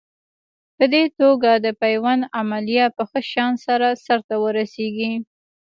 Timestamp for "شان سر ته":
3.31-4.35